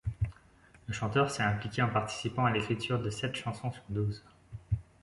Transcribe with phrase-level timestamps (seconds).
[0.87, 4.23] Le chanteur s'est impliqué en participant à l'écriture de sept chansons sur douze.